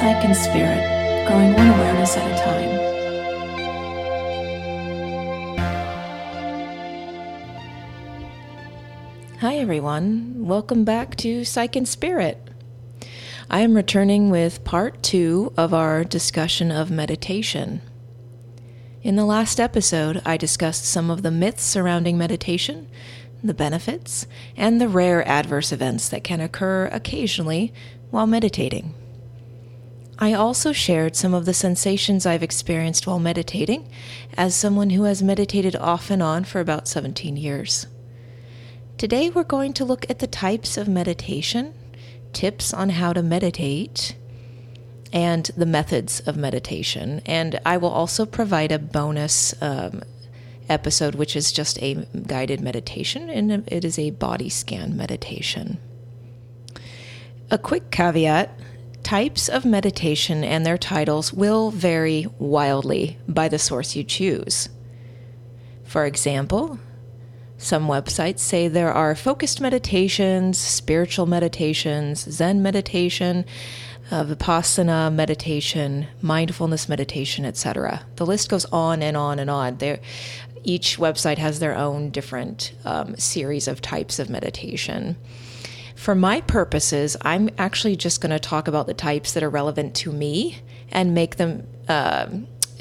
[0.00, 2.70] Psych and Spirit, growing one awareness at a time.
[9.40, 10.36] Hi, everyone.
[10.38, 12.48] Welcome back to Psych and Spirit.
[13.50, 17.82] I am returning with part two of our discussion of meditation.
[19.02, 22.88] In the last episode, I discussed some of the myths surrounding meditation,
[23.44, 24.26] the benefits,
[24.56, 27.74] and the rare adverse events that can occur occasionally
[28.08, 28.94] while meditating.
[30.22, 33.88] I also shared some of the sensations I've experienced while meditating
[34.36, 37.86] as someone who has meditated off and on for about 17 years.
[38.98, 41.72] Today, we're going to look at the types of meditation,
[42.34, 44.14] tips on how to meditate,
[45.10, 47.22] and the methods of meditation.
[47.24, 50.02] And I will also provide a bonus um,
[50.68, 51.94] episode, which is just a
[52.26, 55.78] guided meditation, and it is a body scan meditation.
[57.50, 58.54] A quick caveat
[59.10, 64.68] types of meditation and their titles will vary wildly by the source you choose.
[65.82, 66.78] For example,
[67.58, 73.44] some websites say there are focused meditations, spiritual meditations, Zen meditation,
[74.12, 78.06] uh, Vipassana meditation, mindfulness meditation, etc.
[78.14, 79.78] The list goes on and on and on.
[79.78, 79.98] There,
[80.62, 85.16] each website has their own different um, series of types of meditation.
[86.00, 89.94] For my purposes, I'm actually just going to talk about the types that are relevant
[89.96, 91.66] to me and make them.
[91.88, 92.26] Uh,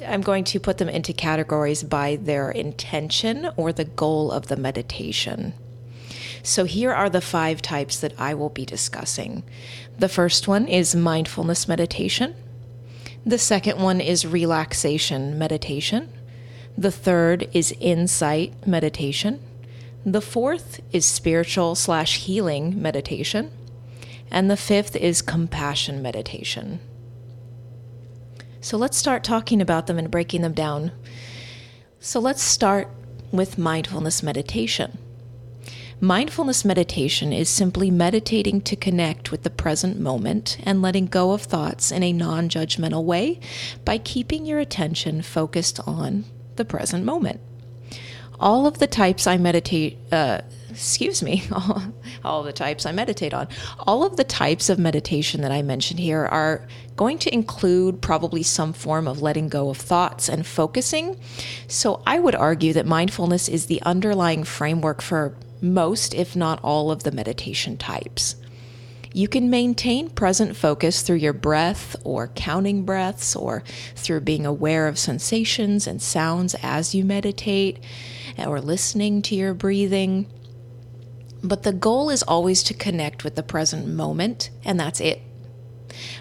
[0.08, 4.56] I'm going to put them into categories by their intention or the goal of the
[4.56, 5.52] meditation.
[6.44, 9.44] So, here are the five types that I will be discussing.
[9.98, 12.36] The first one is mindfulness meditation.
[13.26, 16.10] The second one is relaxation meditation.
[16.78, 19.42] The third is insight meditation.
[20.06, 23.52] The fourth is spiritual slash healing meditation.
[24.32, 26.80] And the fifth is compassion meditation.
[28.62, 30.92] So let's start talking about them and breaking them down.
[32.00, 32.90] So let's start
[33.32, 34.98] with mindfulness meditation.
[36.02, 41.42] Mindfulness meditation is simply meditating to connect with the present moment and letting go of
[41.42, 43.40] thoughts in a non judgmental way
[43.84, 46.24] by keeping your attention focused on
[46.56, 47.42] the present moment
[48.40, 51.82] all of the types I meditate, uh, excuse me, all,
[52.24, 53.48] all the types I meditate on,
[53.80, 58.44] all of the types of meditation that I mentioned here are going to include probably
[58.44, 61.20] some form of letting go of thoughts and focusing.
[61.68, 66.92] So I would argue that mindfulness is the underlying framework for most, if not all,
[66.92, 68.36] of the meditation types.
[69.12, 73.64] You can maintain present focus through your breath or counting breaths or
[73.96, 77.80] through being aware of sensations and sounds as you meditate
[78.46, 80.28] or listening to your breathing.
[81.44, 85.22] But the goal is always to connect with the present moment, and that's it.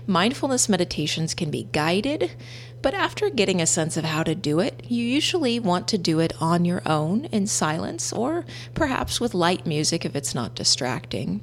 [0.07, 2.33] Mindfulness meditations can be guided,
[2.81, 6.21] but after getting a sense of how to do it, you usually want to do
[6.21, 11.41] it on your own in silence or perhaps with light music if it's not distracting.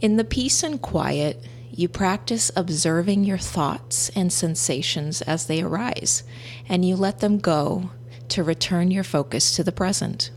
[0.00, 6.22] In the peace and quiet, you practice observing your thoughts and sensations as they arise,
[6.68, 7.90] and you let them go
[8.28, 10.30] to return your focus to the present.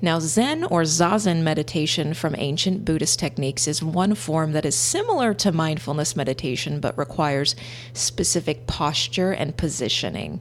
[0.00, 5.34] Now, Zen or Zazen meditation from ancient Buddhist techniques is one form that is similar
[5.34, 7.56] to mindfulness meditation but requires
[7.92, 10.40] specific posture and positioning.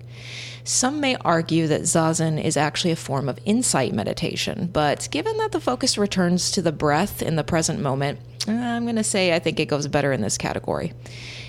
[0.64, 5.54] Some may argue that Zazen is actually a form of insight meditation, but given that
[5.54, 9.40] the focus returns to the breath in the present moment, I'm going to say I
[9.40, 10.94] think it goes better in this category.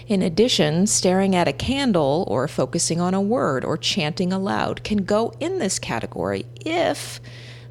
[0.09, 5.05] In addition, staring at a candle or focusing on a word or chanting aloud can
[5.05, 7.21] go in this category if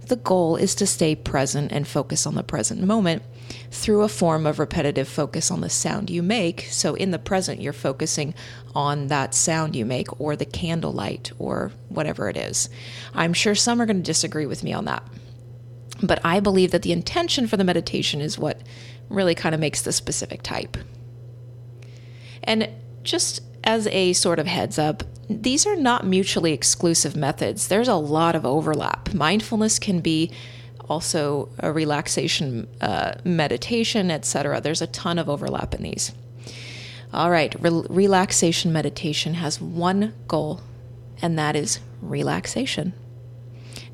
[0.05, 3.23] the goal is to stay present and focus on the present moment
[3.71, 6.67] through a form of repetitive focus on the sound you make.
[6.69, 8.35] So, in the present, you're focusing
[8.75, 12.69] on that sound you make or the candlelight or whatever it is.
[13.15, 15.01] I'm sure some are going to disagree with me on that.
[16.03, 18.61] But I believe that the intention for the meditation is what
[19.09, 20.77] really kind of makes the specific type.
[22.47, 22.69] And
[23.03, 27.67] just as a sort of heads up, these are not mutually exclusive methods.
[27.67, 29.13] There's a lot of overlap.
[29.13, 30.31] Mindfulness can be
[30.89, 34.61] also a relaxation uh, meditation, etc.
[34.61, 36.13] There's a ton of overlap in these.
[37.13, 40.61] All right, Re- relaxation meditation has one goal,
[41.21, 42.93] and that is relaxation.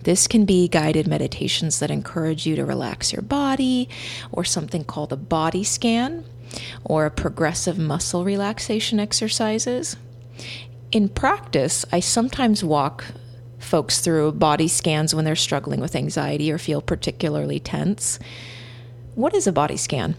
[0.01, 3.89] This can be guided meditations that encourage you to relax your body,
[4.31, 6.25] or something called a body scan,
[6.83, 9.95] or progressive muscle relaxation exercises.
[10.91, 13.05] In practice, I sometimes walk
[13.59, 18.19] folks through body scans when they're struggling with anxiety or feel particularly tense.
[19.15, 20.15] What is a body scan?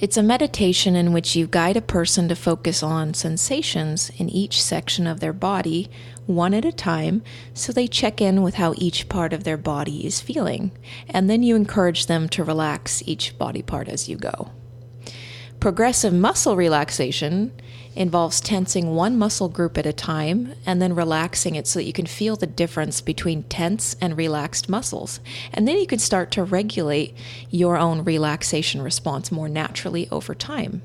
[0.00, 4.62] It's a meditation in which you guide a person to focus on sensations in each
[4.62, 5.90] section of their body,
[6.24, 7.22] one at a time,
[7.52, 10.72] so they check in with how each part of their body is feeling,
[11.08, 14.50] and then you encourage them to relax each body part as you go.
[15.60, 17.52] Progressive muscle relaxation
[17.94, 21.92] involves tensing one muscle group at a time and then relaxing it so that you
[21.92, 25.20] can feel the difference between tense and relaxed muscles.
[25.52, 27.14] And then you can start to regulate
[27.50, 30.80] your own relaxation response more naturally over time.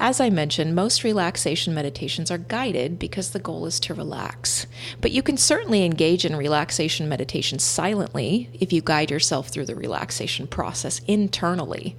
[0.00, 4.66] As I mentioned, most relaxation meditations are guided because the goal is to relax.
[5.02, 9.74] But you can certainly engage in relaxation meditation silently if you guide yourself through the
[9.74, 11.96] relaxation process internally.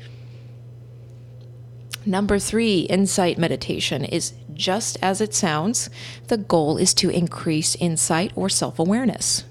[2.05, 5.89] Number three, insight meditation is just as it sounds.
[6.27, 9.45] The goal is to increase insight or self awareness.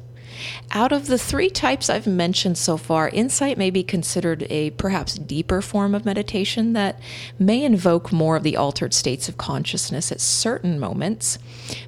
[0.72, 5.14] Out of the three types I've mentioned so far, insight may be considered a perhaps
[5.14, 6.98] deeper form of meditation that
[7.38, 11.38] may invoke more of the altered states of consciousness at certain moments,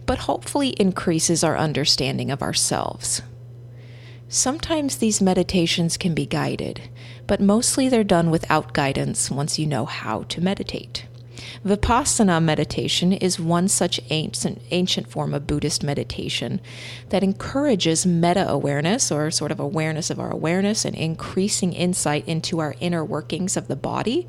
[0.06, 3.22] but hopefully increases our understanding of ourselves.
[4.28, 6.82] Sometimes these meditations can be guided,
[7.26, 11.06] but mostly they're done without guidance once you know how to meditate.
[11.64, 16.60] Vipassana meditation is one such ancient, ancient form of Buddhist meditation
[17.08, 22.60] that encourages meta awareness, or sort of awareness of our awareness, and increasing insight into
[22.60, 24.26] our inner workings of the body,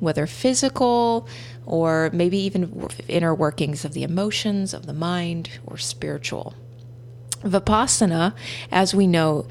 [0.00, 1.28] whether physical
[1.64, 6.54] or maybe even inner workings of the emotions, of the mind, or spiritual.
[7.42, 8.34] Vipassana,
[8.72, 9.46] as we know,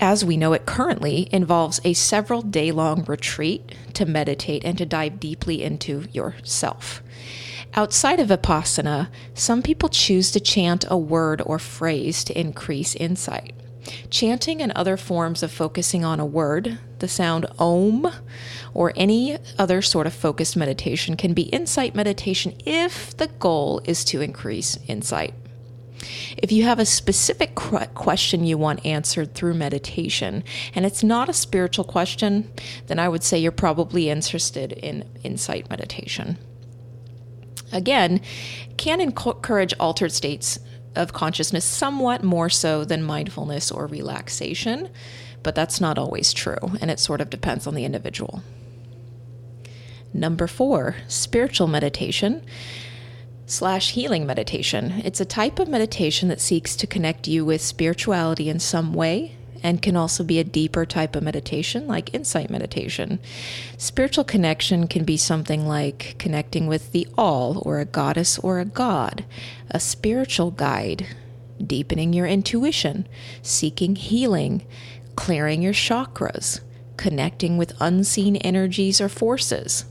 [0.00, 4.86] as we know it currently, involves a several day long retreat to meditate and to
[4.86, 7.02] dive deeply into yourself.
[7.74, 13.54] Outside of Vipassana, some people choose to chant a word or phrase to increase insight.
[14.10, 18.10] Chanting and other forms of focusing on a word, the sound om,
[18.74, 24.04] or any other sort of focused meditation can be insight meditation if the goal is
[24.04, 25.34] to increase insight.
[26.36, 31.32] If you have a specific question you want answered through meditation, and it's not a
[31.32, 32.50] spiritual question,
[32.86, 36.38] then I would say you're probably interested in insight meditation.
[37.72, 38.20] Again,
[38.76, 40.58] can encourage altered states
[40.94, 44.88] of consciousness somewhat more so than mindfulness or relaxation,
[45.42, 48.42] but that's not always true, and it sort of depends on the individual.
[50.14, 52.42] Number four, spiritual meditation
[53.48, 55.00] slash healing meditation.
[55.04, 59.36] It's a type of meditation that seeks to connect you with spirituality in some way
[59.62, 63.18] and can also be a deeper type of meditation like insight meditation.
[63.78, 68.66] Spiritual connection can be something like connecting with the all or a goddess or a
[68.66, 69.24] god,
[69.70, 71.06] a spiritual guide,
[71.64, 73.08] deepening your intuition,
[73.40, 74.64] seeking healing,
[75.16, 76.60] clearing your chakras,
[76.98, 79.86] connecting with unseen energies or forces,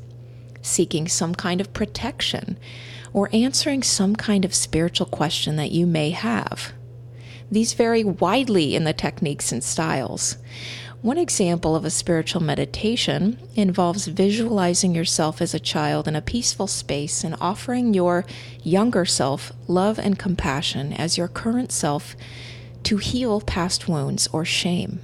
[0.62, 2.58] seeking some kind of protection
[3.18, 6.72] or answering some kind of spiritual question that you may have.
[7.50, 10.38] These vary widely in the techniques and styles.
[11.02, 16.68] One example of a spiritual meditation involves visualizing yourself as a child in a peaceful
[16.68, 18.24] space and offering your
[18.62, 22.16] younger self love and compassion as your current self
[22.84, 25.00] to heal past wounds or shame.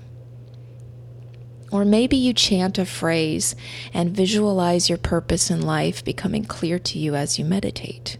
[1.73, 3.55] Or maybe you chant a phrase
[3.95, 8.17] and visualize your purpose in life becoming clear to you as you meditate.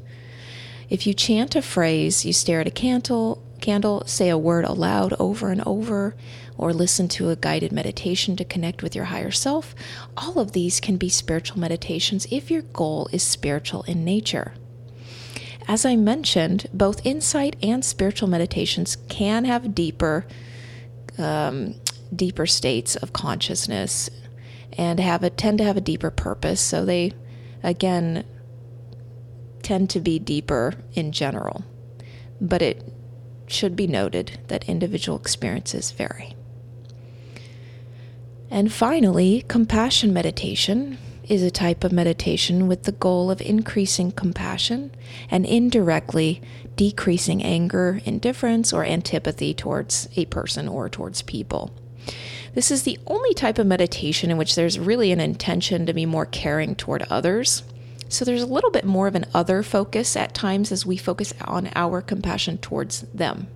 [0.89, 5.13] If you chant a phrase, you stare at a candle, candle, say a word aloud
[5.19, 6.15] over and over,
[6.57, 9.75] or listen to a guided meditation to connect with your higher self,
[10.17, 14.55] all of these can be spiritual meditations if your goal is spiritual in nature.
[15.67, 20.25] As I mentioned, both insight and spiritual meditations can have deeper
[21.19, 21.75] um,
[22.15, 24.09] deeper states of consciousness
[24.77, 26.61] and have a tend to have a deeper purpose.
[26.61, 27.13] So they
[27.61, 28.25] again
[29.61, 31.63] tend to be deeper in general.
[32.41, 32.93] But it
[33.47, 36.35] should be noted that individual experiences vary.
[38.49, 44.91] And finally, compassion meditation is a type of meditation with the goal of increasing compassion
[45.31, 46.41] and indirectly
[46.75, 51.71] decreasing anger, indifference, or antipathy towards a person or towards people.
[52.53, 56.05] This is the only type of meditation in which there's really an intention to be
[56.05, 57.63] more caring toward others.
[58.09, 61.33] So there's a little bit more of an other focus at times as we focus
[61.41, 63.47] on our compassion towards them.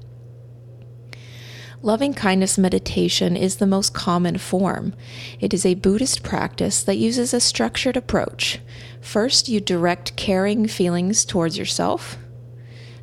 [1.83, 4.95] Loving kindness meditation is the most common form.
[5.39, 8.59] It is a Buddhist practice that uses a structured approach.
[8.99, 12.17] First, you direct caring feelings towards yourself,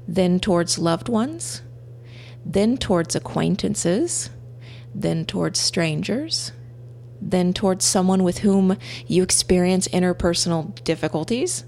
[0.08, 1.62] then towards loved ones,
[2.44, 4.28] then towards acquaintances,
[4.94, 6.52] then towards strangers,
[7.20, 11.64] then towards someone with whom you experience interpersonal difficulties,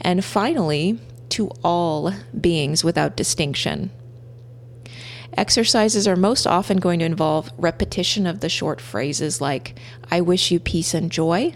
[0.00, 0.98] and finally,
[1.30, 3.90] to all beings without distinction.
[5.36, 9.78] Exercises are most often going to involve repetition of the short phrases like,
[10.10, 11.54] I wish you peace and joy,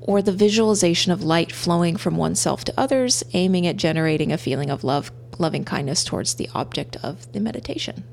[0.00, 4.70] or the visualization of light flowing from oneself to others, aiming at generating a feeling
[4.70, 8.04] of love, loving kindness towards the object of the meditation.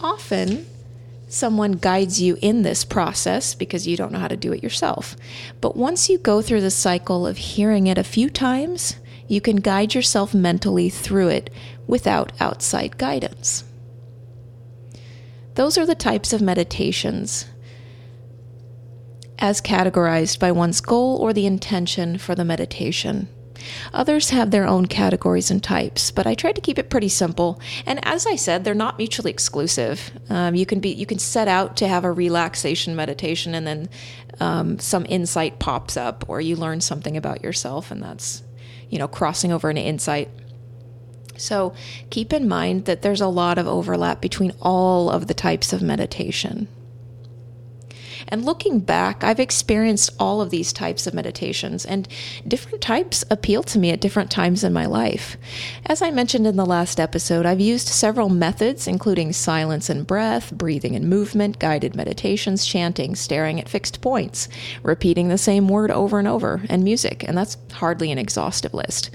[0.00, 0.66] Often,
[1.28, 5.16] someone guides you in this process because you don't know how to do it yourself.
[5.60, 8.96] But once you go through the cycle of hearing it a few times,
[9.28, 11.50] you can guide yourself mentally through it
[11.86, 13.64] without outside guidance.
[15.54, 17.46] Those are the types of meditations
[19.38, 23.28] as categorized by one's goal or the intention for the meditation.
[23.92, 27.60] Others have their own categories and types, but I tried to keep it pretty simple.
[27.84, 30.10] And as I said, they're not mutually exclusive.
[30.28, 33.88] Um, you can be you can set out to have a relaxation meditation, and then
[34.40, 38.42] um, some insight pops up, or you learn something about yourself, and that's
[38.88, 40.28] you know crossing over an insight.
[41.38, 41.74] So
[42.10, 45.82] keep in mind that there's a lot of overlap between all of the types of
[45.82, 46.68] meditation.
[48.28, 52.08] And looking back, I've experienced all of these types of meditations, and
[52.46, 55.36] different types appeal to me at different times in my life.
[55.84, 60.52] As I mentioned in the last episode, I've used several methods, including silence and breath,
[60.52, 64.48] breathing and movement, guided meditations, chanting, staring at fixed points,
[64.82, 69.10] repeating the same word over and over, and music, and that's hardly an exhaustive list.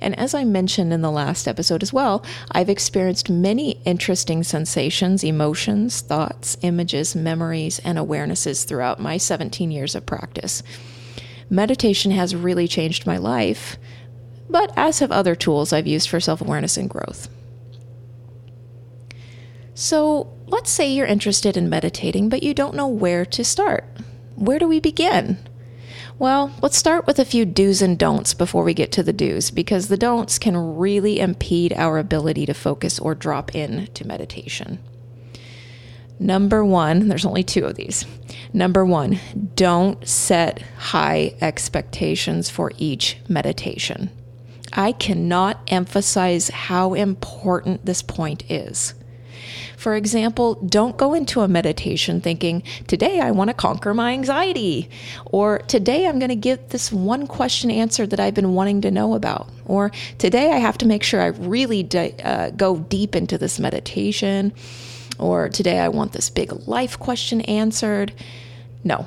[0.00, 5.24] And as I mentioned in the last episode as well, I've experienced many interesting sensations,
[5.24, 10.62] emotions, thoughts, images, memories, and awarenesses throughout my 17 years of practice.
[11.48, 13.76] Meditation has really changed my life,
[14.48, 17.28] but as have other tools I've used for self awareness and growth.
[19.74, 23.84] So, let's say you're interested in meditating, but you don't know where to start.
[24.34, 25.38] Where do we begin?
[26.18, 29.50] Well, let's start with a few do's and don'ts before we get to the do's,
[29.50, 34.78] because the don'ts can really impede our ability to focus or drop in to meditation.
[36.18, 38.06] Number one, there's only two of these.
[38.54, 39.20] Number one,
[39.54, 44.10] don't set high expectations for each meditation.
[44.72, 48.94] I cannot emphasize how important this point is.
[49.76, 54.88] For example, don't go into a meditation thinking, today I want to conquer my anxiety,
[55.26, 58.90] or today I'm going to get this one question answered that I've been wanting to
[58.90, 63.14] know about, or today I have to make sure I really di- uh, go deep
[63.14, 64.52] into this meditation,
[65.18, 68.12] or today I want this big life question answered.
[68.84, 69.06] No,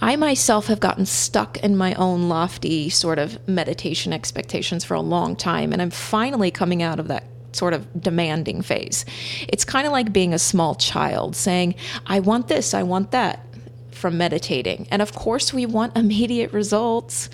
[0.00, 5.00] I myself have gotten stuck in my own lofty sort of meditation expectations for a
[5.00, 9.04] long time, and I'm finally coming out of that sort of demanding phase.
[9.48, 11.74] It's kind of like being a small child saying,
[12.06, 13.44] I want this, I want that
[13.90, 14.88] from meditating.
[14.90, 17.28] And of course, we want immediate results.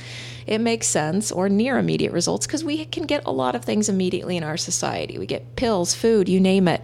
[0.46, 3.88] It makes sense, or near immediate results, because we can get a lot of things
[3.88, 5.18] immediately in our society.
[5.18, 6.82] We get pills, food, you name it.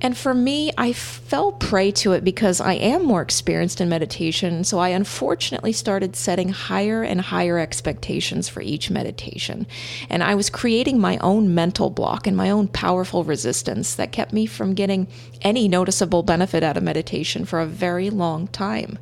[0.00, 4.62] And for me, I fell prey to it because I am more experienced in meditation.
[4.62, 9.66] So I unfortunately started setting higher and higher expectations for each meditation.
[10.08, 14.32] And I was creating my own mental block and my own powerful resistance that kept
[14.32, 15.08] me from getting
[15.42, 18.98] any noticeable benefit out of meditation for a very long time.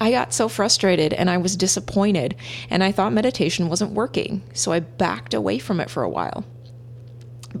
[0.00, 2.34] I got so frustrated and I was disappointed,
[2.70, 4.42] and I thought meditation wasn't working.
[4.54, 6.44] So I backed away from it for a while.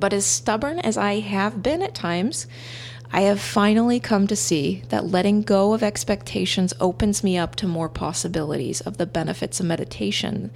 [0.02, 2.48] But as stubborn as I have been at times,
[3.12, 7.68] I have finally come to see that letting go of expectations opens me up to
[7.68, 10.50] more possibilities of the benefits of meditation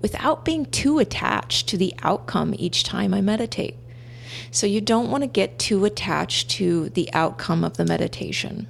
[0.00, 3.74] without being too attached to the outcome each time I meditate.
[4.52, 8.68] So, you don't want to get too attached to the outcome of the meditation.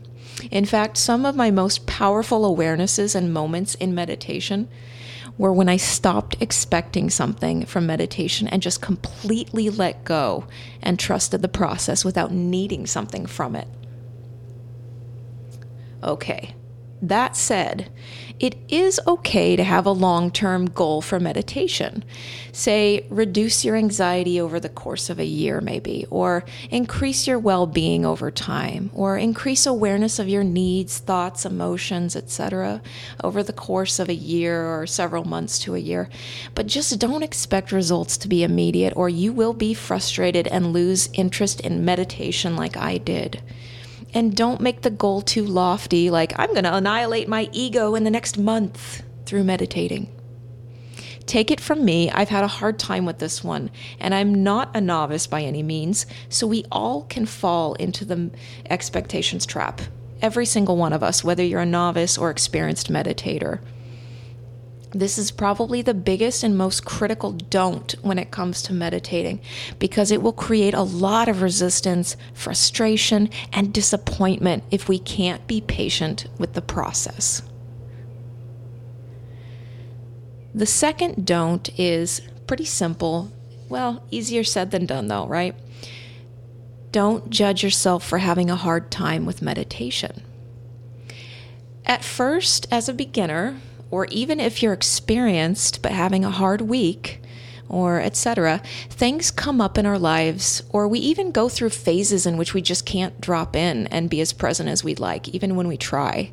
[0.51, 4.71] In fact, some of my most powerful awarenesses and moments in meditation
[5.43, 10.47] were when I stopped expecting something from meditation and just completely let go
[10.81, 13.67] and trusted the process without needing something from it.
[16.01, 16.55] Okay,
[17.03, 17.91] that said,
[18.43, 22.05] it is okay to have a long term goal for meditation.
[22.51, 27.69] Say, reduce your anxiety over the course of a year, maybe, or increase your well
[27.69, 32.83] being over time, or increase awareness of your needs, thoughts, emotions, etc.,
[33.23, 36.09] over the course of a year or several months to a year.
[36.57, 41.09] But just don't expect results to be immediate, or you will be frustrated and lose
[41.13, 43.41] interest in meditation like I did.
[44.15, 48.05] And don't make the goal too lofty, like, I'm going to annihilate my ego in
[48.05, 50.15] the next month through meditating.
[51.25, 54.77] Take it from me, I've had a hard time with this one, and I'm not
[54.77, 58.31] a novice by any means, so we all can fall into the
[58.69, 59.81] expectations trap.
[60.21, 63.61] Every single one of us, whether you're a novice or experienced meditator.
[64.95, 69.41] This is probably the biggest and most critical don't when it comes to meditating
[69.79, 75.63] because it will create a lot of resistance, frustration, and disappointment if we can't be
[75.63, 77.43] patient with the process.
[80.55, 83.33] The second don't is pretty simple.
[83.71, 85.55] Well, easier said than done, though, right?
[86.91, 90.23] Don't judge yourself for having a hard time with meditation.
[91.87, 93.57] At first, as a beginner,
[93.93, 97.21] or even if you're experienced but having a hard week,
[97.69, 102.37] or etc., things come up in our lives, or we even go through phases in
[102.37, 105.69] which we just can't drop in and be as present as we'd like, even when
[105.69, 106.33] we try.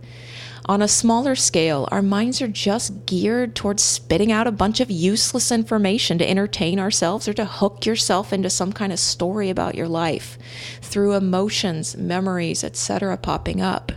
[0.66, 4.92] On a smaller scale, our minds are just geared towards spitting out a bunch of
[4.92, 9.76] useless information to entertain ourselves or to hook yourself into some kind of story about
[9.76, 10.38] your life
[10.82, 13.92] through emotions, memories, etc., popping up.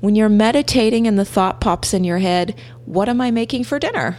[0.00, 3.78] When you're meditating and the thought pops in your head, What am I making for
[3.78, 4.16] dinner?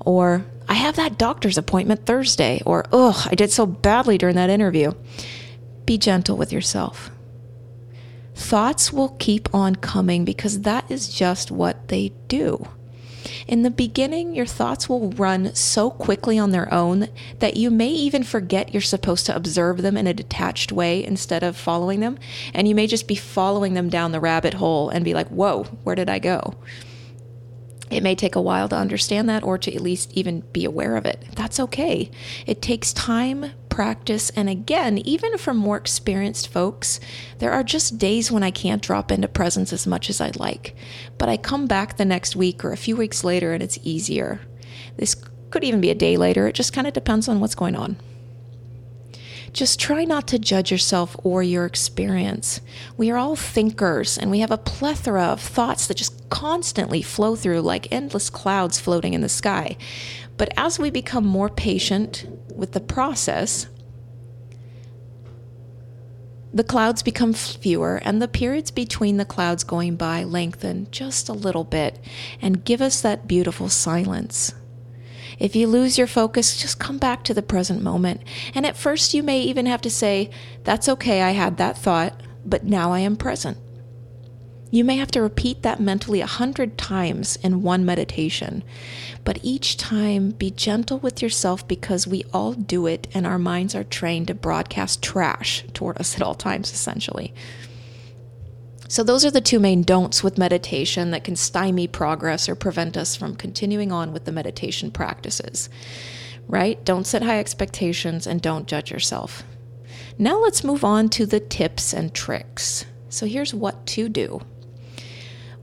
[0.00, 2.62] Or, I have that doctor's appointment Thursday.
[2.66, 4.92] Or, Ugh, I did so badly during that interview.
[5.84, 7.10] Be gentle with yourself
[8.36, 12.68] thoughts will keep on coming because that is just what they do.
[13.46, 17.88] In the beginning, your thoughts will run so quickly on their own that you may
[17.88, 22.18] even forget you're supposed to observe them in a detached way instead of following them.
[22.54, 25.64] And you may just be following them down the rabbit hole and be like, whoa,
[25.84, 26.54] where did I go?
[27.90, 30.96] It may take a while to understand that or to at least even be aware
[30.96, 31.24] of it.
[31.36, 32.10] That's okay.
[32.46, 36.98] It takes time, practice, and again, even for more experienced folks,
[37.40, 40.74] there are just days when I can't drop into presence as much as I'd like.
[41.18, 44.40] But I come back the next week or a few weeks later and it's easier.
[44.96, 45.14] This
[45.50, 46.48] could even be a day later.
[46.48, 47.98] It just kind of depends on what's going on.
[49.52, 52.62] Just try not to judge yourself or your experience.
[52.96, 57.36] We are all thinkers and we have a plethora of thoughts that just constantly flow
[57.36, 59.76] through like endless clouds floating in the sky.
[60.38, 63.68] But as we become more patient with the process,
[66.52, 71.34] the clouds become fewer and the periods between the clouds going by lengthen just a
[71.34, 71.98] little bit
[72.40, 74.54] and give us that beautiful silence.
[75.38, 78.22] If you lose your focus, just come back to the present moment.
[78.54, 80.30] And at first, you may even have to say,
[80.64, 83.58] That's okay, I had that thought, but now I am present.
[84.70, 88.64] You may have to repeat that mentally a hundred times in one meditation,
[89.24, 93.76] but each time be gentle with yourself because we all do it and our minds
[93.76, 97.32] are trained to broadcast trash toward us at all times, essentially.
[98.88, 102.96] So, those are the two main don'ts with meditation that can stymie progress or prevent
[102.96, 105.68] us from continuing on with the meditation practices,
[106.48, 106.84] right?
[106.84, 109.42] Don't set high expectations and don't judge yourself.
[110.18, 112.84] Now, let's move on to the tips and tricks.
[113.08, 114.40] So, here's what to do.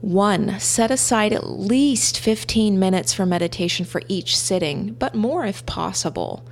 [0.00, 5.64] One, set aside at least 15 minutes for meditation for each sitting, but more if
[5.66, 6.44] possible.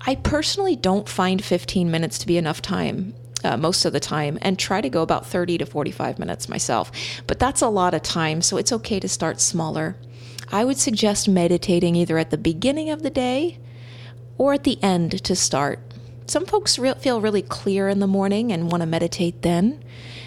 [0.00, 4.38] I personally don't find 15 minutes to be enough time uh, most of the time
[4.42, 6.90] and try to go about 30 to 45 minutes myself.
[7.26, 9.96] But that's a lot of time, so it's okay to start smaller.
[10.50, 13.58] I would suggest meditating either at the beginning of the day
[14.38, 15.80] or at the end to start.
[16.26, 19.82] Some folks re- feel really clear in the morning and want to meditate then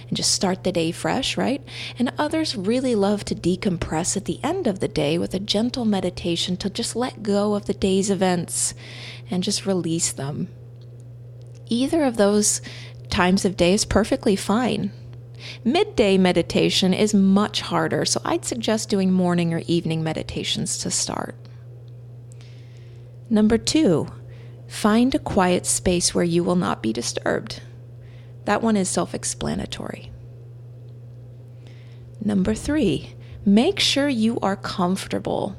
[0.10, 1.64] and just start the day fresh, right?
[1.98, 5.86] And others really love to decompress at the end of the day with a gentle
[5.86, 8.74] meditation to just let go of the day's events
[9.30, 10.50] and just release them.
[11.68, 12.62] Either of those
[13.10, 14.92] times of day is perfectly fine.
[15.64, 21.36] Midday meditation is much harder, so I'd suggest doing morning or evening meditations to start.
[23.30, 24.08] Number two,
[24.68, 27.62] find a quiet space where you will not be disturbed.
[28.50, 30.12] That one is self explanatory.
[32.20, 33.14] Number three,
[33.46, 35.56] make sure you are comfortable.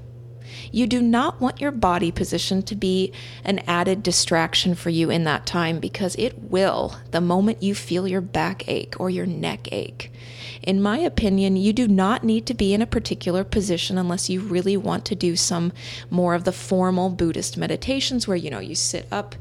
[0.73, 3.13] You do not want your body position to be
[3.45, 8.09] an added distraction for you in that time because it will the moment you feel
[8.09, 10.13] your back ache or your neck ache.
[10.61, 14.41] In my opinion, you do not need to be in a particular position unless you
[14.41, 15.73] really want to do some
[16.11, 19.37] more of the formal Buddhist meditations where you know you sit up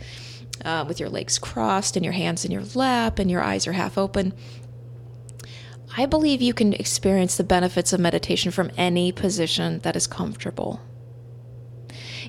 [0.65, 3.73] uh, with your legs crossed and your hands in your lap and your eyes are
[3.73, 4.33] half open.
[5.97, 10.81] I believe you can experience the benefits of meditation from any position that is comfortable.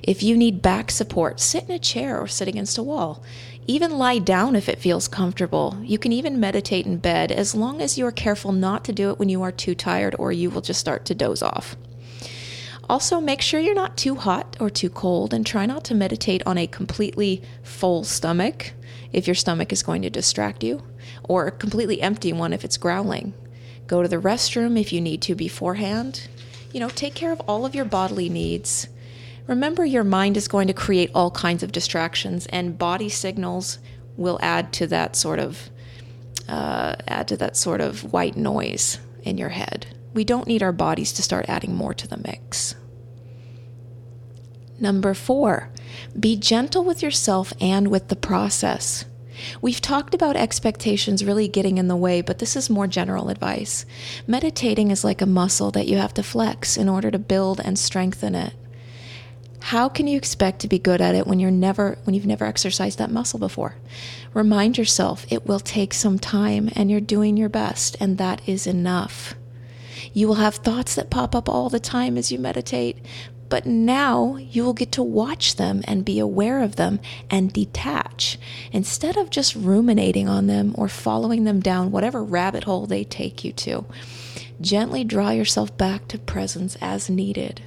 [0.03, 3.23] If you need back support, sit in a chair or sit against a wall.
[3.67, 5.77] Even lie down if it feels comfortable.
[5.83, 9.11] You can even meditate in bed as long as you are careful not to do
[9.11, 11.75] it when you are too tired or you will just start to doze off.
[12.91, 16.43] Also, make sure you're not too hot or too cold and try not to meditate
[16.45, 18.73] on a completely full stomach
[19.13, 20.83] if your stomach is going to distract you,
[21.23, 23.33] or a completely empty one if it's growling.
[23.87, 26.27] Go to the restroom if you need to beforehand.
[26.73, 28.89] You know, take care of all of your bodily needs.
[29.47, 33.79] Remember, your mind is going to create all kinds of distractions, and body signals
[34.17, 35.69] will add to that sort of
[36.49, 39.87] uh, add to that sort of white noise in your head.
[40.13, 42.75] We don't need our bodies to start adding more to the mix.
[44.81, 45.69] Number four,
[46.19, 49.05] be gentle with yourself and with the process.
[49.61, 53.85] We've talked about expectations really getting in the way, but this is more general advice.
[54.25, 57.77] Meditating is like a muscle that you have to flex in order to build and
[57.77, 58.53] strengthen it.
[59.61, 62.45] How can you expect to be good at it when you're never when you've never
[62.45, 63.75] exercised that muscle before?
[64.33, 68.65] Remind yourself it will take some time and you're doing your best and that is
[68.65, 69.35] enough.
[70.13, 72.97] You will have thoughts that pop up all the time as you meditate,
[73.51, 78.39] but now you will get to watch them and be aware of them and detach
[78.71, 83.43] instead of just ruminating on them or following them down whatever rabbit hole they take
[83.43, 83.85] you to.
[84.61, 87.61] Gently draw yourself back to presence as needed.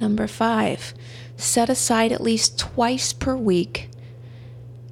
[0.00, 0.94] Number five,
[1.36, 3.90] set aside at least twice per week,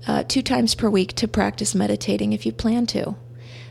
[0.08, 3.14] uh, two times per week to practice meditating if you plan to.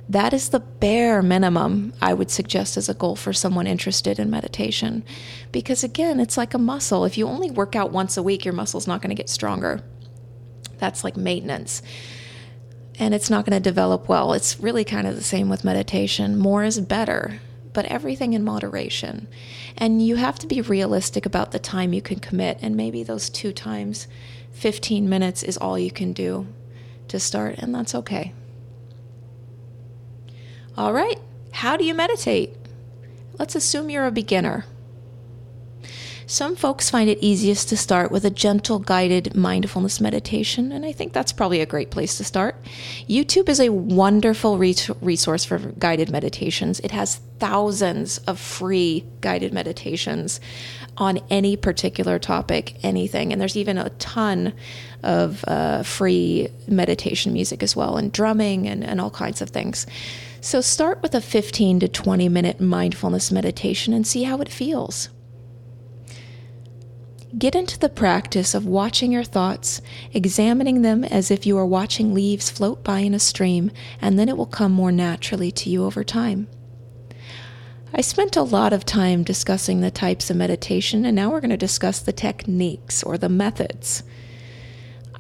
[0.10, 4.32] That is the bare minimum I would suggest as a goal for someone interested in
[4.32, 5.04] meditation.
[5.52, 7.06] Because again, it's like a muscle.
[7.06, 9.84] If you only work out once a week, your muscle's not going to get stronger.
[10.80, 11.84] That's like maintenance.
[12.98, 14.34] And it's not going to develop well.
[14.34, 16.40] It's really kind of the same with meditation.
[16.40, 17.40] More is better,
[17.72, 19.28] but everything in moderation.
[19.78, 22.58] And you have to be realistic about the time you can commit.
[22.64, 24.08] And maybe those two times,
[24.54, 26.48] 15 minutes is all you can do
[27.10, 28.34] to start, and that's okay.
[30.80, 31.20] All right,
[31.52, 32.56] how do you meditate?
[33.38, 34.64] Let's assume you're a beginner.
[36.26, 40.94] Some folks find it easiest to start with a gentle guided mindfulness meditation, and I
[40.94, 42.56] think that's probably a great place to start.
[43.10, 46.80] YouTube is a wonderful resource for guided meditations.
[46.80, 50.40] It has thousands of free guided meditations
[50.96, 53.34] on any particular topic, anything.
[53.34, 54.54] And there's even a ton
[55.04, 59.86] of uh, free meditation music as well, and drumming and, and all kinds of things.
[60.42, 65.10] So start with a 15 to 20 minute mindfulness meditation and see how it feels.
[67.38, 69.82] Get into the practice of watching your thoughts,
[70.14, 73.70] examining them as if you are watching leaves float by in a stream,
[74.02, 76.48] and then it will come more naturally to you over time.
[77.94, 81.50] I spent a lot of time discussing the types of meditation, and now we're going
[81.52, 84.04] to discuss the techniques or the methods.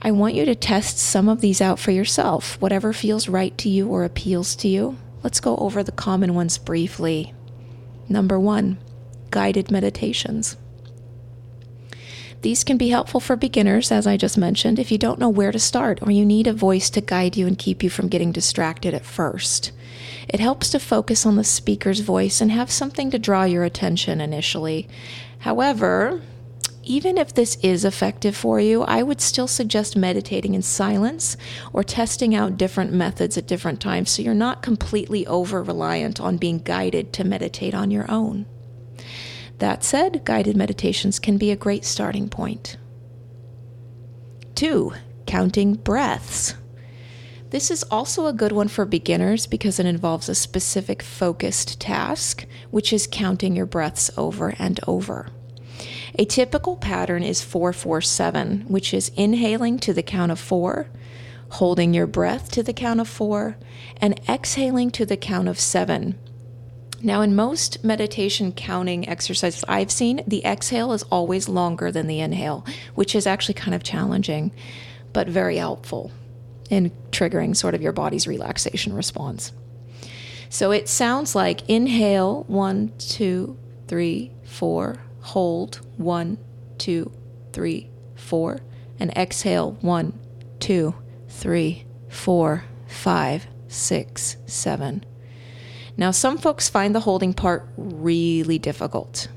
[0.02, 3.70] I want you to test some of these out for yourself, whatever feels right to
[3.70, 4.98] you or appeals to you.
[5.24, 7.34] Let's go over the common ones briefly.
[8.08, 8.78] Number one,
[9.32, 10.58] guided meditations.
[12.42, 15.52] These can be helpful for beginners, as I just mentioned, if you don't know where
[15.52, 18.32] to start or you need a voice to guide you and keep you from getting
[18.32, 19.74] distracted at first.
[20.30, 24.22] It helps to focus on the speaker's voice and have something to draw your attention
[24.22, 24.88] initially.
[25.40, 26.22] However,
[26.90, 31.38] even if this is effective for you, I would still suggest meditating in silence
[31.72, 36.38] or testing out different methods at different times so you're not completely over reliant on
[36.38, 38.48] being guided to meditate on your own.
[39.60, 42.78] That said, guided meditations can be a great starting point.
[44.56, 44.94] Two,
[45.28, 46.56] counting breaths.
[47.52, 52.48] This is also a good one for beginners because it involves a specific focused task,
[52.72, 55.28] which is counting your breaths over and over.
[56.20, 60.90] A typical pattern is 447, which is inhaling to the count of four,
[61.52, 63.56] holding your breath to the count of four,
[64.02, 66.20] and exhaling to the count of seven.
[67.02, 72.20] Now, in most meditation counting exercises I've seen, the exhale is always longer than the
[72.20, 74.52] inhale, which is actually kind of challenging,
[75.14, 76.12] but very helpful
[76.70, 79.54] in triggering sort of your body's relaxation response.
[80.50, 84.98] So it sounds like inhale one, two, three, four,
[85.30, 86.38] hold one,
[86.78, 87.12] two,
[87.54, 88.60] three, four,
[89.00, 90.18] and exhale one,
[90.60, 90.96] two,
[91.28, 95.04] three, four, five, six, seven.
[95.96, 99.28] Now, some folks find the holding part really difficult.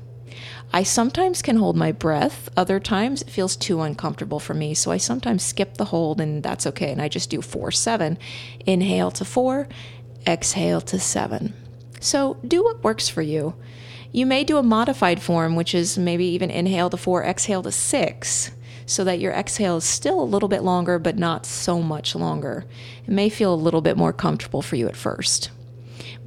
[0.75, 4.89] I sometimes can hold my breath, other times it feels too uncomfortable for me, so
[4.89, 8.17] I sometimes skip the hold and that's okay, and I just do four, seven.
[8.65, 9.67] Inhale to four,
[10.25, 11.53] exhale to seven.
[11.99, 13.53] So do what works for you.
[14.15, 17.71] You may do a modified form, which is maybe even inhale to four, exhale to
[17.71, 18.51] six,
[18.85, 22.65] so that your exhale is still a little bit longer, but not so much longer.
[23.07, 25.49] It may feel a little bit more comfortable for you at first.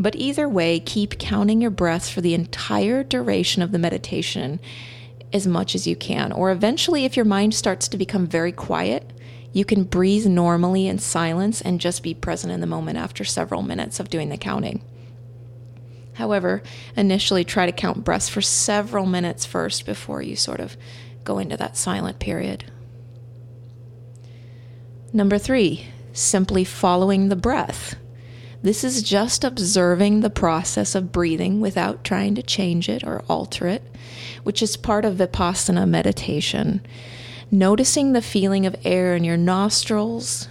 [0.01, 4.59] But either way, keep counting your breaths for the entire duration of the meditation
[5.33, 6.33] as much as you can.
[6.33, 9.13] Or eventually, if your mind starts to become very quiet,
[9.53, 13.63] you can breathe normally in silence and just be present in the moment after several
[13.63, 14.83] minutes of doing the counting.
[16.17, 16.63] However,
[16.97, 20.77] initially try to count breaths for several minutes first before you sort of
[21.25, 22.65] go into that silent period.
[25.13, 27.97] Number three, simply following the breath.
[28.63, 33.69] This is just observing the process of breathing without trying to change it or alter
[33.69, 33.83] it,
[34.43, 36.81] which is part of Vipassana meditation.
[37.51, 40.49] Noticing the feeling of air in your nostrils,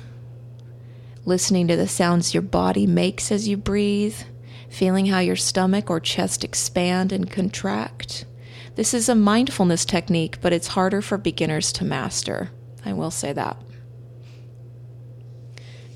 [1.26, 4.16] listening to the sounds your body makes as you breathe,
[4.76, 8.26] feeling how your stomach or chest expand and contract.
[8.76, 12.52] This is a mindfulness technique, but it's harder for beginners to master.
[12.84, 13.56] I will say that.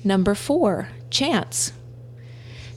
[0.02, 1.72] Number four, chants.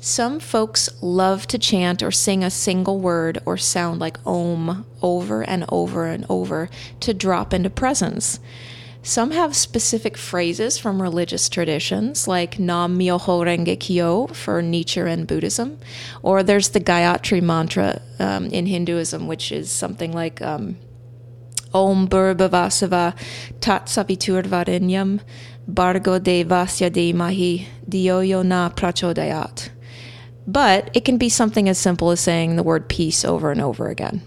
[0.02, 5.42] Some folks love to chant or sing a single word or sound like om over
[5.42, 8.42] and over and over to drop into presence.
[9.06, 15.78] Some have specific phrases from religious traditions, like Nam Myoho Renge Kyo for Nichiren Buddhism,
[16.22, 20.78] or there's the Gayatri mantra um, in Hinduism, which is something like um,
[21.74, 23.13] Om Bhurbhuvasava
[23.60, 25.20] Tat Saviturvarenyam
[25.70, 29.68] Bhargo Devasya Dhimahi Dhyo Na Prachodayat.
[30.48, 33.89] But it can be something as simple as saying the word peace over and over
[33.89, 34.22] again.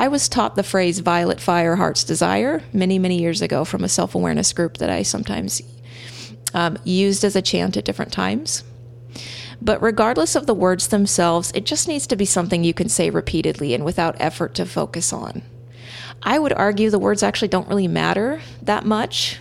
[0.00, 3.88] I was taught the phrase violet fire, heart's desire many, many years ago from a
[3.88, 5.60] self awareness group that I sometimes
[6.54, 8.64] um, used as a chant at different times.
[9.60, 13.10] But regardless of the words themselves, it just needs to be something you can say
[13.10, 15.42] repeatedly and without effort to focus on.
[16.22, 19.38] I would argue the words actually don't really matter that much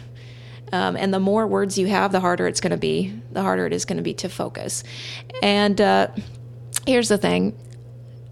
[0.73, 3.17] um, and the more words you have, the harder it's going to be.
[3.31, 4.83] The harder it is going to be to focus.
[5.41, 6.09] And uh,
[6.85, 7.57] here's the thing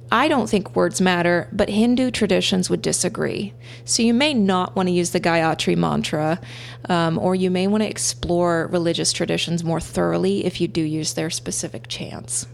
[0.10, 3.54] I don't think words matter, but Hindu traditions would disagree.
[3.84, 6.40] So you may not want to use the Gayatri mantra,
[6.88, 11.14] um, or you may want to explore religious traditions more thoroughly if you do use
[11.14, 12.48] their specific chants,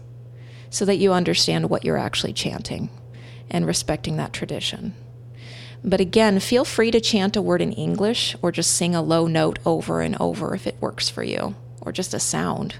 [0.68, 2.90] so that you understand what you're actually chanting
[3.50, 4.94] and respecting that tradition.
[5.84, 9.28] But again, feel free to chant a word in English or just sing a low
[9.28, 12.76] note over and over if it works for you, or just a sound.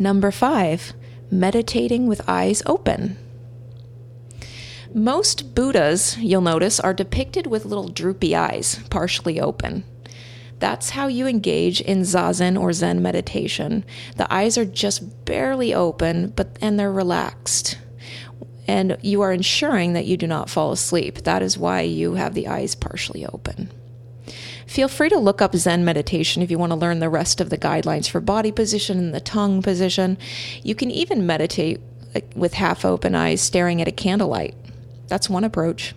[0.00, 0.94] Number five,
[1.38, 3.16] meditating with eyes open.
[4.92, 9.84] Most Buddhas, you'll notice, are depicted with little droopy eyes, partially open.
[10.60, 13.84] That's how you engage in zazen or zen meditation.
[14.16, 17.76] The eyes are just barely open, but and they're relaxed
[18.66, 21.24] and you are ensuring that you do not fall asleep.
[21.24, 23.70] That is why you have the eyes partially open.
[24.66, 27.50] Feel free to look up Zen meditation if you want to learn the rest of
[27.50, 30.18] the guidelines for body position and the tongue position.
[30.62, 31.80] You can even meditate
[32.34, 34.54] with half open eyes staring at a candlelight.
[35.08, 35.94] That's one approach.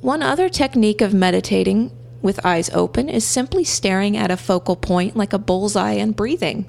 [0.00, 1.90] One other technique of meditating
[2.22, 6.68] with eyes open is simply staring at a focal point like a bullseye and breathing.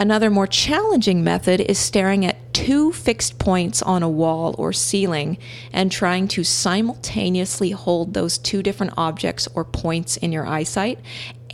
[0.00, 5.38] Another more challenging method is staring at two fixed points on a wall or ceiling
[5.72, 10.98] and trying to simultaneously hold those two different objects or points in your eyesight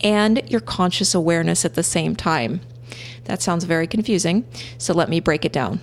[0.02, 2.58] and your conscious awareness at the same time.
[3.24, 4.46] That sounds very confusing,
[4.78, 5.80] so let me break it down.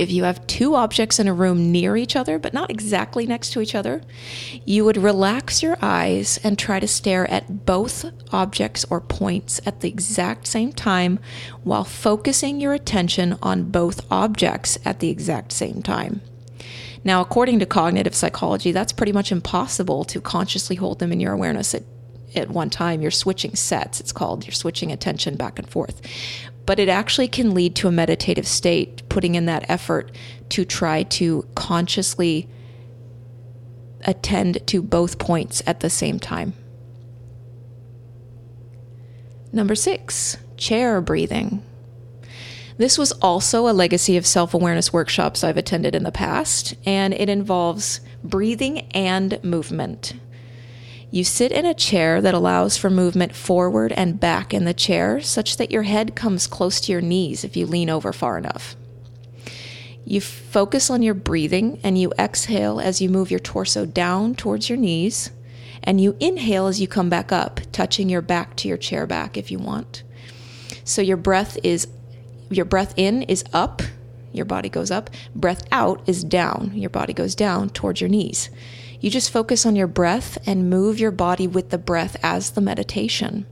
[0.00, 3.50] If you have two objects in a room near each other, but not exactly next
[3.50, 4.00] to each other,
[4.64, 9.80] you would relax your eyes and try to stare at both objects or points at
[9.80, 11.18] the exact same time
[11.64, 16.22] while focusing your attention on both objects at the exact same time.
[17.04, 21.34] Now, according to cognitive psychology, that's pretty much impossible to consciously hold them in your
[21.34, 21.82] awareness at,
[22.34, 23.02] at one time.
[23.02, 24.46] You're switching sets, it's called.
[24.46, 26.00] You're switching attention back and forth
[26.70, 30.14] but it actually can lead to a meditative state, putting in that effort
[30.48, 32.48] to try to consciously
[34.02, 36.52] attend to both points at the same time.
[39.52, 41.60] Number six, chair breathing.
[42.76, 47.12] This was also a legacy of self awareness workshops I've attended in the past, and
[47.12, 50.12] it involves breathing and movement.
[51.12, 55.20] You sit in a chair that allows for movement forward and back in the chair,
[55.20, 58.76] such that your head comes close to your knees if you lean over far enough.
[60.04, 64.68] You focus on your breathing and you exhale as you move your torso down towards
[64.68, 65.30] your knees,
[65.82, 69.36] and you inhale as you come back up, touching your back to your chair back
[69.36, 70.04] if you want.
[70.84, 71.88] So your breath is
[72.50, 73.82] your breath in is up,
[74.32, 75.10] your body goes up.
[75.34, 78.50] Breath out is down, your body goes down towards your knees.
[79.00, 82.60] You just focus on your breath and move your body with the breath as the
[82.60, 83.46] meditation.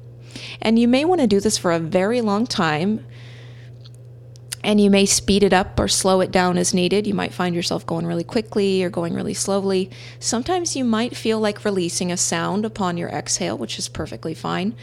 [0.60, 3.04] And you may want to do this for a very long time.
[4.62, 7.06] And you may speed it up or slow it down as needed.
[7.06, 9.90] You might find yourself going really quickly or going really slowly.
[10.20, 14.74] Sometimes you might feel like releasing a sound upon your exhale, which is perfectly fine.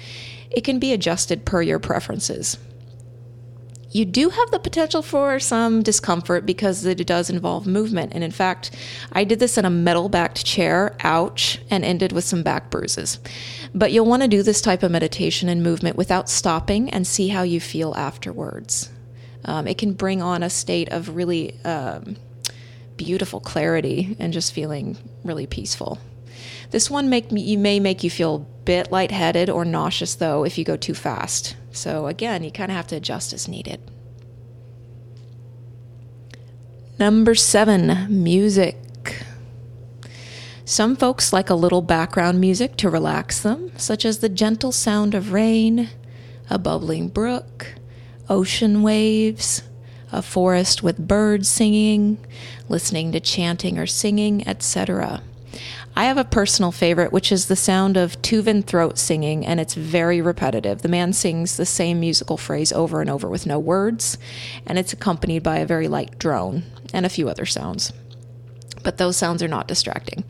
[0.50, 2.58] It can be adjusted per your preferences
[3.96, 8.12] you do have the potential for some discomfort because it does involve movement.
[8.14, 8.76] And in fact,
[9.14, 13.20] I did this in a metal backed chair, ouch, and ended with some back bruises.
[13.74, 17.30] But you'll want to do this type of meditation and movement without stopping and see
[17.30, 18.92] how you feel afterwards.
[19.46, 22.18] Um, it can bring on a state of really um,
[22.98, 26.00] beautiful clarity and just feeling really peaceful.
[26.72, 30.44] This one make me, you may make you feel a bit lightheaded or nauseous though
[30.44, 31.56] if you go too fast.
[31.76, 33.82] So again, you kind of have to adjust as needed.
[36.98, 39.24] Number seven, music.
[40.64, 45.14] Some folks like a little background music to relax them, such as the gentle sound
[45.14, 45.90] of rain,
[46.50, 47.76] a bubbling brook,
[48.30, 49.62] ocean waves,
[50.12, 52.18] a forest with birds singing,
[52.70, 55.22] listening to chanting or singing, etc.
[55.98, 59.76] I have a personal favorite, which is the sound of Tuvan throat singing, and it's
[59.76, 60.82] very repetitive.
[60.82, 64.18] The man sings the same musical phrase over and over with no words,
[64.66, 67.94] and it's accompanied by a very light drone and a few other sounds.
[68.84, 70.26] But those sounds are not distracting.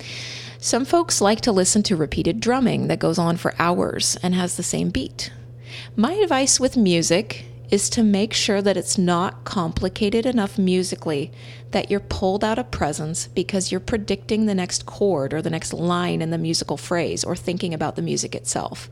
[0.59, 4.57] Some folks like to listen to repeated drumming that goes on for hours and has
[4.57, 5.31] the same beat.
[5.95, 11.31] My advice with music is to make sure that it's not complicated enough musically
[11.71, 15.73] that you're pulled out of presence because you're predicting the next chord or the next
[15.73, 18.89] line in the musical phrase or thinking about the music itself.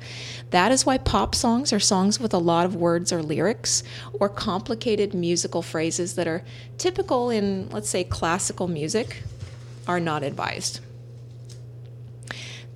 [0.50, 3.84] That is why pop songs are songs with a lot of words or lyrics
[4.20, 6.44] or complicated musical phrases that are
[6.78, 9.24] typical in, let's say, classical music
[9.88, 10.80] are not advised.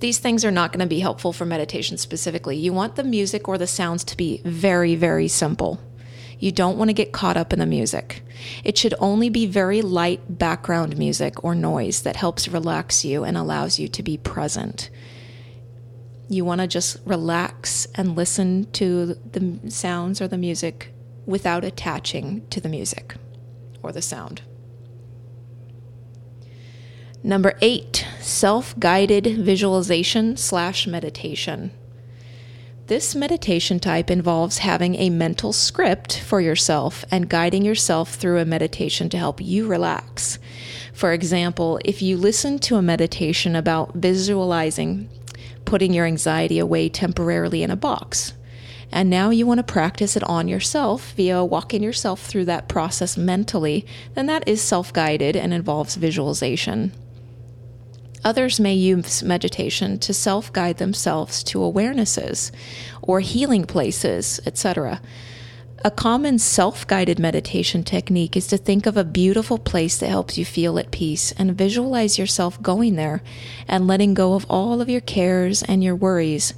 [0.00, 2.56] These things are not going to be helpful for meditation specifically.
[2.56, 5.80] You want the music or the sounds to be very, very simple.
[6.38, 8.22] You don't want to get caught up in the music.
[8.62, 13.36] It should only be very light background music or noise that helps relax you and
[13.36, 14.90] allows you to be present.
[16.28, 20.92] You want to just relax and listen to the sounds or the music
[21.26, 23.14] without attaching to the music
[23.82, 24.42] or the sound.
[27.22, 31.72] Number eight, self guided visualization slash meditation.
[32.88, 38.46] This meditation type involves having a mental script for yourself and guiding yourself through a
[38.46, 40.38] meditation to help you relax.
[40.94, 45.10] For example, if you listen to a meditation about visualizing
[45.66, 48.32] putting your anxiety away temporarily in a box,
[48.90, 53.18] and now you want to practice it on yourself via walking yourself through that process
[53.18, 56.92] mentally, then that is self guided and involves visualization.
[58.28, 62.50] Others may use meditation to self guide themselves to awarenesses
[63.00, 65.00] or healing places, etc.
[65.82, 70.36] A common self guided meditation technique is to think of a beautiful place that helps
[70.36, 73.22] you feel at peace and visualize yourself going there
[73.66, 76.52] and letting go of all of your cares and your worries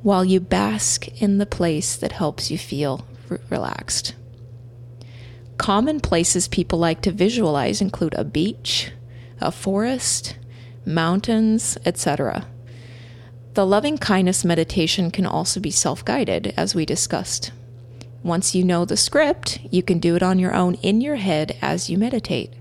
[0.00, 3.06] while you bask in the place that helps you feel
[3.50, 4.14] relaxed.
[5.58, 8.92] Common places people like to visualize include a beach,
[9.38, 10.36] a forest,
[10.90, 12.46] mountains, etc.
[13.54, 17.52] The loving kindness meditation can also be self guided, as we discussed.
[18.22, 21.56] Once you know the script, you can do it on your own in your head
[21.62, 22.52] as you meditate.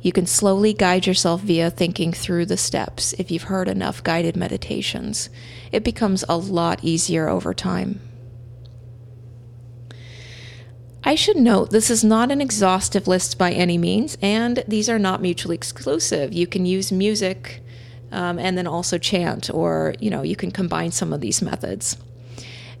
[0.00, 4.36] You can slowly guide yourself via thinking through the steps if you've heard enough guided
[4.36, 5.28] meditations.
[5.72, 8.00] It becomes a lot easier over time.
[11.06, 14.98] I should note this is not an exhaustive list by any means, and these are
[14.98, 16.32] not mutually exclusive.
[16.32, 17.62] You can use music
[18.10, 21.96] um, and then also chant, or you know, you can combine some of these methods.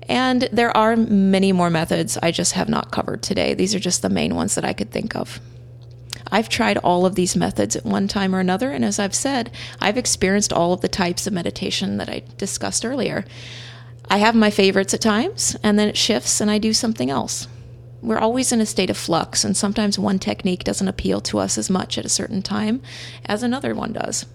[0.08, 3.54] And there are many more methods I just have not covered today.
[3.54, 5.38] These are just the main ones that I could think of.
[6.32, 9.52] I've tried all of these methods at one time or another, and as I've said,
[9.80, 13.24] I've experienced all of the types of meditation that I discussed earlier.
[14.10, 17.46] I have my favorites at times, and then it shifts and I do something else
[18.02, 21.58] we're always in a state of flux, and sometimes one technique doesn't appeal to us
[21.58, 22.82] as much at a certain time
[23.24, 24.26] as another one does.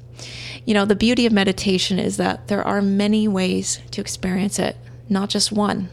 [0.66, 4.76] You know, the beauty of meditation is that there are many ways to experience it,
[5.10, 5.90] not just one.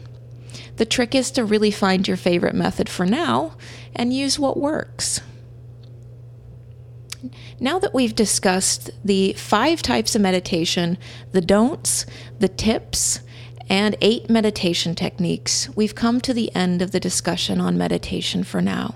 [0.77, 3.55] The trick is to really find your favorite method for now
[3.95, 5.21] and use what works.
[7.59, 10.97] Now that we've discussed the five types of meditation,
[11.33, 12.05] the don'ts,
[12.39, 13.19] the tips,
[13.69, 18.61] and eight meditation techniques, we've come to the end of the discussion on meditation for
[18.61, 18.95] now.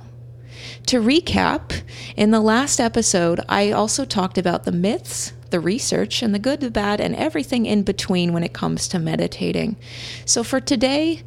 [0.88, 1.82] To recap,
[2.18, 6.62] in the last episode, I also talked about the myths, the research and the good,
[6.62, 9.78] the bad, and everything in between when it comes to meditating.
[10.26, 11.22] So for today,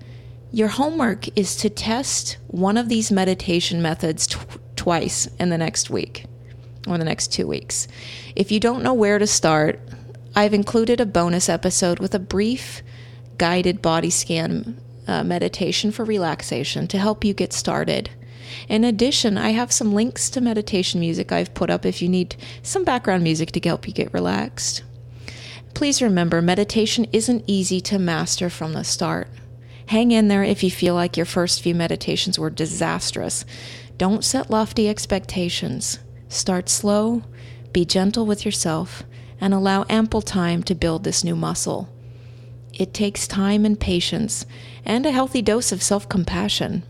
[0.50, 5.90] your homework is to test one of these meditation methods tw- twice in the next
[5.90, 6.26] week
[6.86, 7.88] or the next two weeks.
[8.34, 9.80] If you don't know where to start,
[10.34, 12.82] I've included a bonus episode with a brief
[13.38, 18.10] guided body scan uh, meditation for relaxation to help you get started.
[18.68, 22.36] In addition, I have some links to meditation music I've put up if you need
[22.62, 24.82] some background music to help you get relaxed.
[25.74, 29.28] Please remember, meditation isn't easy to master from the start.
[29.88, 33.44] Hang in there if you feel like your first few meditations were disastrous.
[33.98, 35.98] Don't set lofty expectations.
[36.28, 37.22] Start slow,
[37.72, 39.04] be gentle with yourself,
[39.40, 41.88] and allow ample time to build this new muscle.
[42.78, 44.44] It takes time and patience,
[44.84, 46.82] and a healthy dose of self compassion.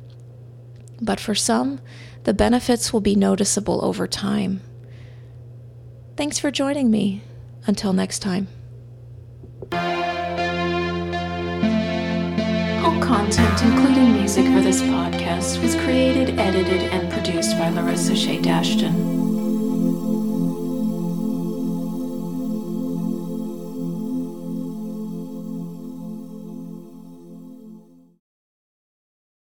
[1.01, 1.81] But for some,
[2.25, 4.61] the benefits will be noticeable over time.
[6.17, 7.23] Thanks for joining me.
[7.69, 8.49] Until next time.
[12.83, 18.41] All content, including music for this podcast, was created, edited, and produced by Larissa Seay
[18.41, 19.26] Dashjian.